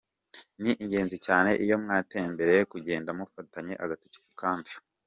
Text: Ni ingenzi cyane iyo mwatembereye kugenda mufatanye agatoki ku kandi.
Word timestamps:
Ni 0.61 0.71
ingenzi 0.83 1.17
cyane 1.25 1.49
iyo 1.63 1.75
mwatembereye 1.83 2.61
kugenda 2.71 3.09
mufatanye 3.17 3.73
agatoki 3.83 4.19
ku 4.25 4.31
kandi. 4.43 4.71